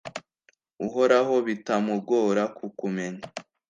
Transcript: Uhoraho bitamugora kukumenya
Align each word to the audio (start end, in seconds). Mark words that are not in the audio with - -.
Uhoraho 0.85 1.35
bitamugora 1.47 2.43
kukumenya 2.57 3.23